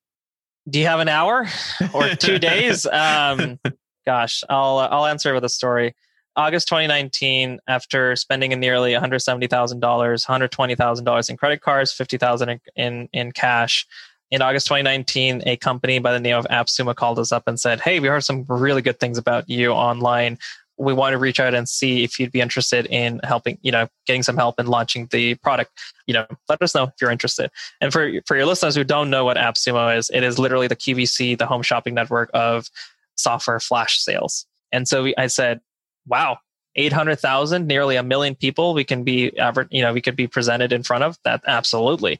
[0.67, 1.45] Do you have an hour
[1.93, 2.87] or two days?
[2.87, 3.59] Um,
[4.05, 5.95] gosh, I'll uh, I'll answer with a story.
[6.37, 9.47] August 2019, after spending nearly $170,000,
[9.79, 13.87] $120,000 in credit cards, 50,000 in, in cash.
[14.31, 17.79] In August 2019, a company by the name of AppSumo called us up and said,
[17.79, 20.37] "Hey, we heard some really good things about you online.
[20.77, 23.87] We want to reach out and see if you'd be interested in helping, you know,
[24.07, 25.71] getting some help in launching the product.
[26.07, 29.11] You know, let us know if you're interested." And for for your listeners who don't
[29.11, 32.67] know what AppSumo is, it is literally the QVC, the home shopping network of
[33.15, 34.47] software flash sales.
[34.71, 35.61] And so we, I said,
[36.07, 36.39] "Wow,
[36.75, 38.73] eight hundred thousand, nearly a million people.
[38.73, 39.31] We can be,
[39.69, 41.41] you know, we could be presented in front of that.
[41.47, 42.19] Absolutely."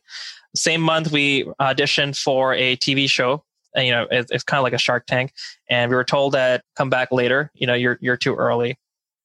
[0.56, 3.44] Same month, we auditioned for a TV show.
[3.78, 5.34] uh, You know, it, it's kind of like a Shark Tank,
[5.70, 7.52] and we were told that come back later.
[7.54, 8.78] You know, you're you're too early.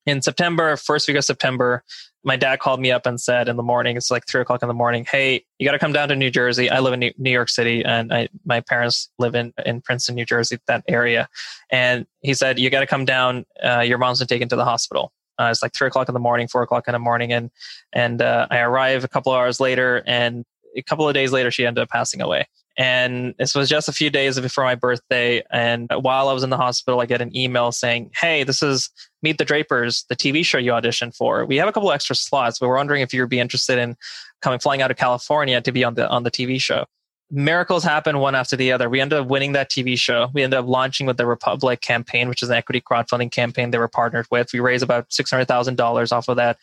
[0.07, 1.85] In September, first week of September,
[2.23, 4.69] my dad called me up and said in the morning, it's like three o'clock in
[4.69, 6.69] the morning, hey, you got to come down to New Jersey.
[6.69, 10.27] I live in New- York City and I, my parents live in, in Princeton, New
[10.27, 11.29] Jersey, that area.
[11.71, 13.47] And he said, you got to come down.
[13.63, 15.13] Uh, your mom's been taken to the hospital.
[15.39, 17.33] Uh, it's like three o'clock in the morning, four o'clock in the morning.
[17.33, 17.51] And,
[17.95, 20.45] and uh, I arrive a couple of hours later and
[20.77, 22.47] a couple of days later, she ended up passing away.
[22.81, 25.43] And this was just a few days before my birthday.
[25.51, 28.88] And while I was in the hospital, I get an email saying, Hey, this is
[29.23, 31.45] Meet the Drapers, the TV show you auditioned for.
[31.45, 33.97] We have a couple extra slots, but we're wondering if you'd be interested in
[34.40, 36.87] coming flying out of California to be on the on the TV show.
[37.31, 38.88] Miracles happen one after the other.
[38.88, 40.31] We ended up winning that TV show.
[40.33, 43.79] We ended up launching with the Republic campaign, which is an equity crowdfunding campaign they
[43.79, 44.55] were partnered with.
[44.55, 46.57] We raised about six hundred thousand dollars off of that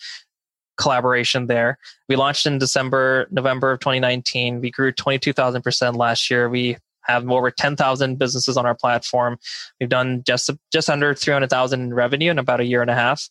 [0.78, 1.78] collaboration there.
[2.08, 4.62] We launched in December, November of 2019.
[4.62, 6.50] We grew 22,000% last year.
[6.50, 9.38] We have over 10,000 businesses on our platform.
[9.80, 13.30] We've done just just under 300,000 in revenue in about a year and a half.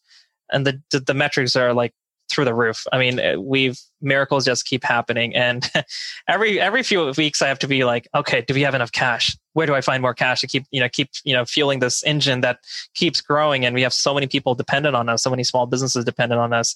[0.50, 1.92] And the, the, the metrics are like
[2.28, 2.84] through the roof.
[2.92, 5.34] I mean, uh, we've miracles just keep happening.
[5.34, 5.68] And
[6.28, 9.36] every every few weeks I have to be like, okay, do we have enough cash?
[9.52, 12.02] Where do I find more cash to keep, you know, keep, you know, fueling this
[12.04, 12.58] engine that
[12.94, 13.64] keeps growing?
[13.64, 16.52] And we have so many people dependent on us, so many small businesses dependent on
[16.52, 16.74] us.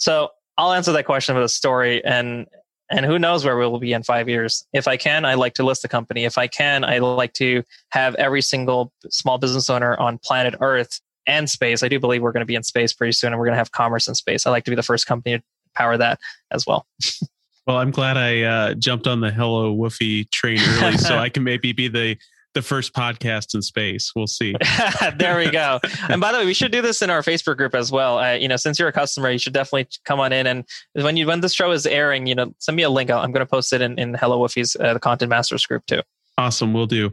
[0.00, 2.46] So I'll answer that question with a story and
[2.92, 4.66] and who knows where we'll be in five years.
[4.72, 6.24] If I can, I like to list the company.
[6.24, 11.00] If I can, I like to have every single small business owner on planet Earth
[11.24, 11.84] and space.
[11.84, 13.58] I do believe we're going to be in space pretty soon and we're going to
[13.58, 14.44] have commerce in space.
[14.44, 15.44] I like to be the first company to
[15.76, 16.18] power that
[16.50, 16.86] as well.
[17.66, 21.44] Well, I'm glad I uh, jumped on the Hello Woofy train early, so I can
[21.44, 22.16] maybe be the
[22.54, 24.12] the first podcast in space.
[24.14, 24.54] We'll see.
[25.16, 25.78] there we go.
[26.08, 28.18] And by the way, we should do this in our Facebook group as well.
[28.18, 30.46] Uh, you know, since you're a customer, you should definitely come on in.
[30.46, 33.10] And when you when this show is airing, you know, send me a link.
[33.10, 36.02] I'm going to post it in, in Hello Woofy's uh, the Content Masters group too.
[36.36, 37.10] Awesome, we'll do.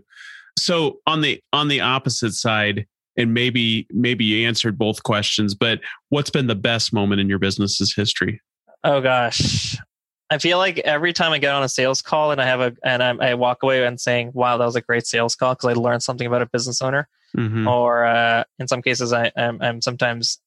[0.58, 5.80] So on the on the opposite side, and maybe maybe you answered both questions, but
[6.10, 8.42] what's been the best moment in your business's history?
[8.84, 9.78] Oh gosh.
[10.30, 12.76] I feel like every time I get on a sales call and I have a
[12.84, 15.70] and I'm, I walk away and saying, "Wow, that was a great sales call" because
[15.70, 17.08] I learned something about a business owner.
[17.36, 17.70] Mhm.
[17.70, 20.40] Or uh, in some cases, I, I'm, I'm sometimes,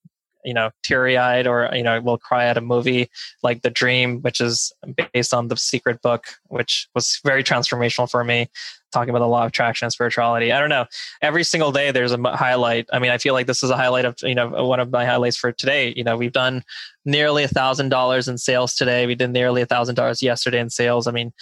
[0.45, 3.11] you know, teary eyed, or you know, will cry at a movie
[3.43, 4.73] like The Dream, which is
[5.13, 8.49] based on the Secret book, which was very transformational for me.
[8.93, 10.51] Talking about the law of attraction and spirituality.
[10.51, 10.85] I don't know.
[11.23, 12.89] Every single day, there's a highlight.
[12.93, 15.07] I mean, I feel like this is a highlight of you know one of my
[15.07, 15.93] highlights for today.
[15.97, 16.65] You know, we've done
[17.05, 19.07] nearly a thousand dollars in sales today.
[19.07, 21.07] We did nearly a thousand dollars yesterday in sales.
[21.07, 21.33] I mean,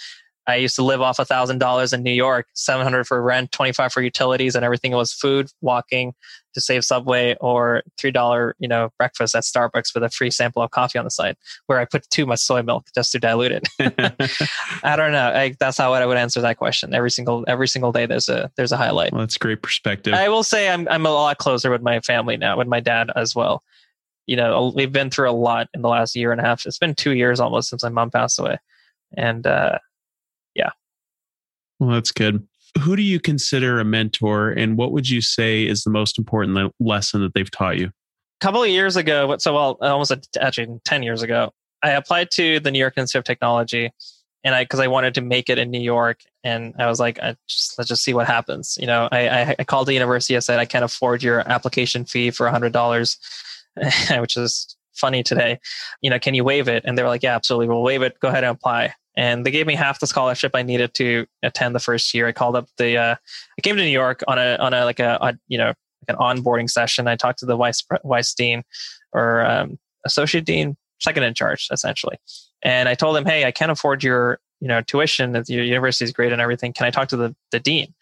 [0.49, 3.51] I used to live off a thousand dollars in New York, seven hundred for rent,
[3.51, 6.13] twenty five for utilities, and everything was food, walking
[6.53, 10.61] to save Subway, or three dollar you know breakfast at Starbucks with a free sample
[10.61, 13.51] of coffee on the side, where I put too much soy milk just to dilute
[13.51, 13.69] it.
[14.83, 15.31] I don't know.
[15.33, 16.93] I, that's how I would answer that question.
[16.93, 19.11] Every single every single day, there's a there's a highlight.
[19.11, 20.13] well, that's great perspective.
[20.13, 23.11] I will say I'm I'm a lot closer with my family now, with my dad
[23.15, 23.63] as well.
[24.25, 26.65] You know, we've been through a lot in the last year and a half.
[26.65, 28.57] It's been two years almost since my mom passed away,
[29.17, 29.79] and uh,
[31.79, 32.45] well, that's good.
[32.81, 36.53] Who do you consider a mentor, and what would you say is the most important
[36.53, 37.87] le- lesson that they've taught you?
[37.87, 42.31] A couple of years ago, so well, almost uh, actually 10 years ago, I applied
[42.31, 43.91] to the New York Institute of Technology
[44.43, 46.21] and I, cause I wanted to make it in New York.
[46.43, 48.77] And I was like, I just, let's just see what happens.
[48.79, 50.35] You know, I, I, I called the university.
[50.35, 53.17] I said, I can't afford your application fee for hundred dollars,
[54.17, 55.59] which is funny today.
[56.01, 56.83] You know, can you waive it?
[56.85, 57.67] And they were like, yeah, absolutely.
[57.67, 58.19] We'll waive it.
[58.19, 58.93] Go ahead and apply.
[59.19, 62.25] And they gave me half the scholarship I needed to attend the first year.
[62.25, 63.15] I called up the, uh,
[63.57, 65.73] I came to New York on a, on a, like a, a you know,
[66.07, 67.05] like an onboarding session.
[67.09, 68.63] I talked to the vice, vice dean
[69.11, 72.15] or um, associate dean, second in charge, essentially.
[72.61, 75.41] And I told him, hey, I can't afford your you know tuition.
[75.47, 76.73] Your university is great and everything.
[76.73, 77.93] Can I talk to the the dean?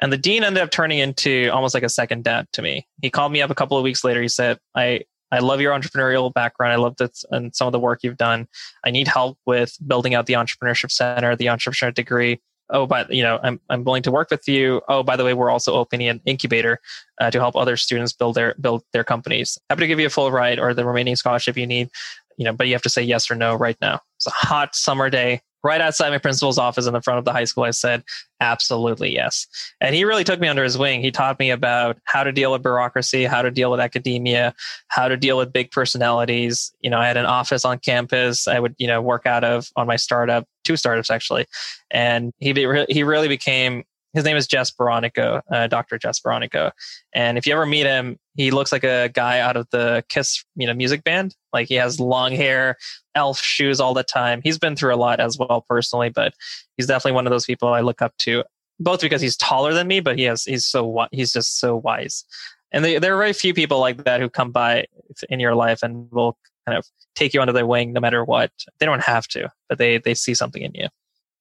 [0.00, 2.86] And the dean ended up turning into almost like a second dad to me.
[3.00, 4.20] He called me up a couple of weeks later.
[4.20, 6.72] He said, I I love your entrepreneurial background.
[6.72, 8.46] I love this and some of the work you've done.
[8.84, 12.40] I need help with building out the entrepreneurship center, the entrepreneurship degree.
[12.70, 14.80] Oh, but you know, I'm I'm willing to work with you.
[14.88, 16.80] Oh, by the way, we're also opening an incubator
[17.20, 19.56] uh, to help other students build their build their companies.
[19.70, 21.90] Happy to give you a full ride or the remaining scholarship you need
[22.36, 24.00] you know, but you have to say yes or no right now.
[24.16, 27.32] It's a hot summer day right outside my principal's office in the front of the
[27.32, 27.64] high school.
[27.64, 28.04] I said,
[28.40, 29.48] absolutely yes.
[29.80, 31.00] And he really took me under his wing.
[31.00, 34.54] He taught me about how to deal with bureaucracy, how to deal with academia,
[34.88, 36.72] how to deal with big personalities.
[36.82, 39.68] You know, I had an office on campus I would, you know, work out of
[39.74, 41.46] on my startup, two startups actually.
[41.90, 42.52] And he,
[42.88, 45.98] he really became his name is Jess Boronico, uh, Dr.
[45.98, 46.70] Jess Boronico.
[47.12, 50.44] And if you ever meet him, he looks like a guy out of the Kiss,
[50.56, 51.34] you know, music band.
[51.52, 52.76] Like he has long hair,
[53.14, 54.40] elf shoes all the time.
[54.42, 56.34] He's been through a lot as well personally, but
[56.76, 58.44] he's definitely one of those people I look up to,
[58.78, 62.24] both because he's taller than me, but he has he's so he's just so wise.
[62.72, 64.86] And they, there are very few people like that who come by
[65.30, 68.50] in your life and will kind of take you under their wing no matter what.
[68.78, 70.88] They don't have to, but they they see something in you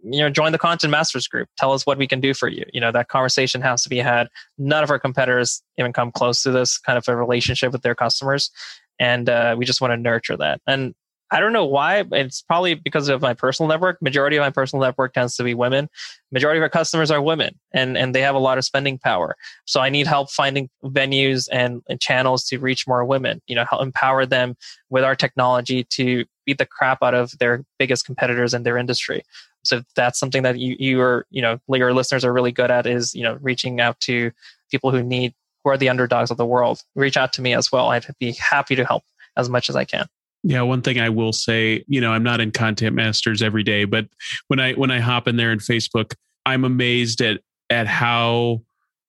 [0.06, 1.48] You know join the content masters group.
[1.56, 2.66] Tell us what we can do for you.
[2.74, 4.28] You know that conversation has to be had.
[4.58, 7.94] None of our competitors even come close to this kind of a relationship with their
[7.94, 8.50] customers.
[8.98, 10.60] And uh, we just want to nurture that.
[10.66, 10.94] And
[11.34, 14.00] i don't know why it's probably because of my personal network.
[14.00, 15.88] Majority of my personal network tends to be women.
[16.30, 19.36] Majority of our customers are women and and they have a lot of spending power.
[19.66, 23.64] So i need help finding venues and, and channels to reach more women you know
[23.68, 24.56] help empower them
[24.90, 29.22] with our technology to beat the crap out of their biggest competitors in their industry.
[29.64, 32.86] So that's something that you you are you know your listeners are really good at
[32.86, 34.30] is you know reaching out to
[34.70, 36.82] people who need who are the underdogs of the world.
[36.94, 37.88] Reach out to me as well.
[37.88, 39.02] I'd be happy to help
[39.36, 40.06] as much as i can
[40.44, 43.84] yeah one thing i will say you know i'm not in content masters every day
[43.84, 44.06] but
[44.48, 46.14] when i when i hop in there in facebook
[46.46, 48.60] i'm amazed at at how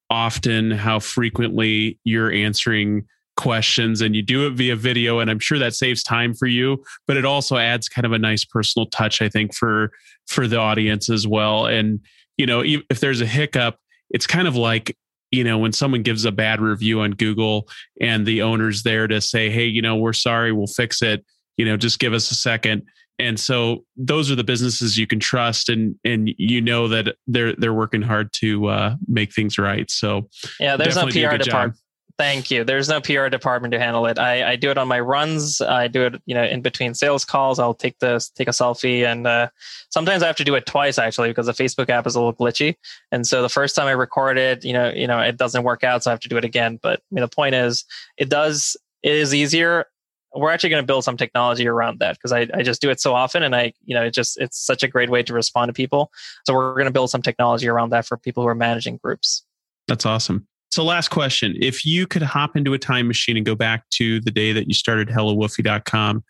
[0.09, 3.05] often how frequently you're answering
[3.37, 6.81] questions and you do it via video and i'm sure that saves time for you
[7.05, 9.91] but it also adds kind of a nice personal touch i think for
[10.27, 11.65] for the audience as well.
[11.65, 11.99] And
[12.37, 13.77] you know if there's a hiccup
[14.09, 14.95] it's kind of like
[15.31, 17.67] you know when someone gives a bad review on google
[17.99, 21.25] and the owner's there to say hey you know we're sorry we'll fix it
[21.57, 22.83] you know just give us a second.
[23.17, 27.55] And so those are the businesses you can trust and and you know that they're
[27.55, 29.89] they're working hard to uh, make things right.
[29.89, 31.79] So yeah there's a pr department
[32.17, 32.63] Thank you.
[32.63, 34.17] There's no PR department to handle it.
[34.17, 35.59] I, I do it on my runs.
[35.59, 37.59] I do it, you know, in between sales calls.
[37.59, 39.49] I'll take this, take a selfie, and uh,
[39.89, 42.33] sometimes I have to do it twice actually because the Facebook app is a little
[42.33, 42.75] glitchy.
[43.11, 45.83] And so the first time I record it, you know, you know, it doesn't work
[45.83, 46.79] out, so I have to do it again.
[46.81, 47.83] But I mean, the point is,
[48.17, 48.77] it does.
[49.03, 49.85] It is easier.
[50.33, 53.01] We're actually going to build some technology around that because I, I just do it
[53.01, 55.67] so often, and I, you know, it just it's such a great way to respond
[55.67, 56.11] to people.
[56.45, 59.43] So we're going to build some technology around that for people who are managing groups.
[59.87, 60.47] That's awesome.
[60.75, 61.55] So, last question.
[61.57, 64.67] If you could hop into a time machine and go back to the day that
[64.67, 66.21] you started HelloWoofy.com,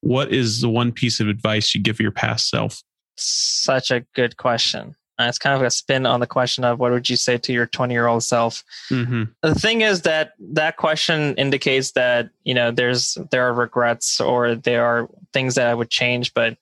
[0.00, 2.82] what is the one piece of advice you give your past self?
[3.18, 4.96] Such a good question.
[5.18, 7.52] Uh, it's kind of a spin on the question of what would you say to
[7.52, 8.64] your 20 year old self.
[8.90, 9.24] Mm-hmm.
[9.42, 14.54] The thing is that that question indicates that you know there's there are regrets or
[14.54, 16.56] there are things that I would change, but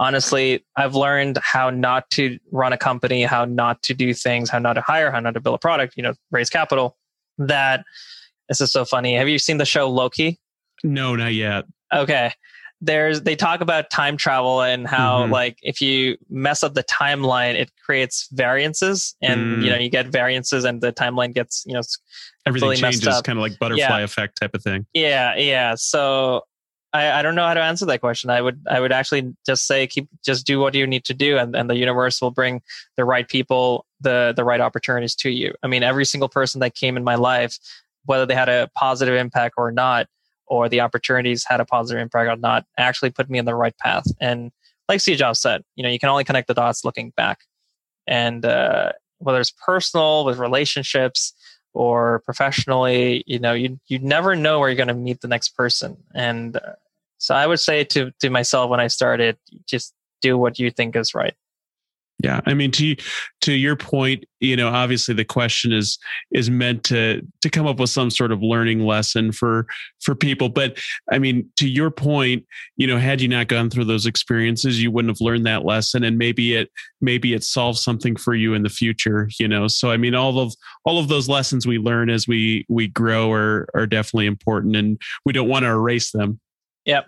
[0.00, 4.58] honestly, I've learned how not to run a company, how not to do things, how
[4.58, 6.96] not to hire, how not to build a product, you know, raise capital.
[7.38, 7.84] That
[8.48, 9.14] this is so funny.
[9.14, 10.40] Have you seen the show Loki?
[10.82, 11.66] No, not yet.
[11.94, 12.32] Okay.
[12.82, 15.30] There's they talk about time travel and how Mhm.
[15.30, 19.64] like if you mess up the timeline, it creates variances and Mm.
[19.64, 21.82] you know you get variances and the timeline gets you know
[22.46, 24.86] Everything changes, kind of like butterfly effect type of thing.
[24.94, 26.42] yeah yeah so
[26.92, 28.30] I, I don't know how to answer that question.
[28.30, 31.38] I would I would actually just say keep just do what you need to do
[31.38, 32.62] and, and the universe will bring
[32.96, 35.54] the right people the the right opportunities to you.
[35.62, 37.58] I mean every single person that came in my life,
[38.06, 40.08] whether they had a positive impact or not,
[40.46, 43.76] or the opportunities had a positive impact or not, actually put me in the right
[43.78, 44.04] path.
[44.20, 44.50] And
[44.88, 47.40] like Steve Jobs said, you know, you can only connect the dots looking back.
[48.08, 51.32] And uh, whether it's personal with relationships
[51.72, 55.50] or professionally, you know, you you never know where you're going to meet the next
[55.50, 55.96] person.
[56.14, 56.74] And uh,
[57.18, 60.96] so I would say to to myself when I started, just do what you think
[60.96, 61.34] is right.
[62.22, 62.96] Yeah, I mean to
[63.42, 65.98] to your point, you know, obviously the question is
[66.32, 69.66] is meant to to come up with some sort of learning lesson for
[70.02, 70.78] for people, but
[71.10, 72.44] I mean to your point,
[72.76, 76.04] you know, had you not gone through those experiences, you wouldn't have learned that lesson
[76.04, 79.66] and maybe it maybe it solves something for you in the future, you know.
[79.66, 80.54] So I mean all of
[80.84, 85.00] all of those lessons we learn as we we grow are are definitely important and
[85.24, 86.38] we don't want to erase them.
[86.84, 87.06] Yep.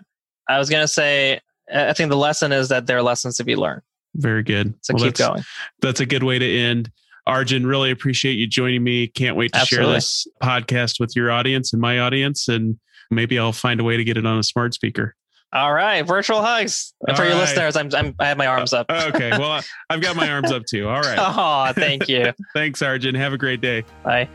[0.49, 1.39] I was going to say,
[1.71, 3.83] I I think the lesson is that there are lessons to be learned.
[4.15, 4.73] Very good.
[4.81, 5.43] So Well, keep that's- going.
[5.81, 6.91] that's a good way to end.
[7.25, 9.07] Arjun, really appreciate you joining me.
[9.07, 9.87] Can't wait to Absolutely.
[9.87, 12.47] share this podcast with your audience and my audience.
[12.49, 12.77] And
[13.09, 15.15] maybe I'll find a way to get it on a smart speaker.
[15.53, 16.93] All right, virtual hugs.
[17.07, 17.41] And for All your right.
[17.43, 18.87] listeners, I'm, I'm I have my arms up.
[18.89, 19.29] Uh, okay.
[19.37, 20.87] Well, I- I've got my arms up too.
[20.89, 21.17] All right.
[21.19, 22.33] Oh, thank you.
[22.53, 23.15] Thanks, Arjun.
[23.15, 23.83] Have a great day.
[24.03, 24.27] Bye.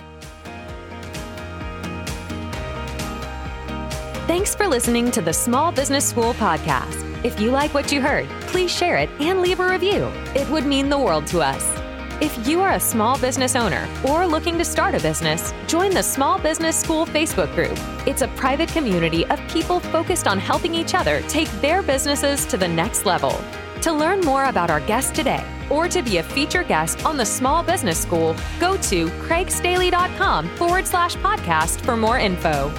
[4.26, 7.05] Thanks for listening to the Small Business School podcast.
[7.25, 10.05] If you like what you heard, please share it and leave a review.
[10.37, 11.66] It would mean the world to us.
[12.21, 16.03] If you are a small business owner or looking to start a business, join the
[16.03, 17.77] Small Business School Facebook group.
[18.07, 22.57] It's a private community of people focused on helping each other take their businesses to
[22.57, 23.41] the next level.
[23.83, 27.27] To learn more about our guest today or to be a featured guest on the
[27.27, 32.73] Small Business School, go to craigstaley.com forward slash podcast for more info.